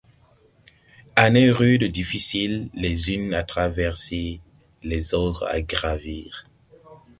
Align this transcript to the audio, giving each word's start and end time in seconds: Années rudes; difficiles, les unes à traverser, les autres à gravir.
Années 1.15 1.51
rudes; 1.51 1.83
difficiles, 1.83 2.69
les 2.73 3.11
unes 3.13 3.35
à 3.35 3.43
traverser, 3.43 4.41
les 4.81 5.13
autres 5.13 5.45
à 5.45 5.61
gravir. 5.61 6.49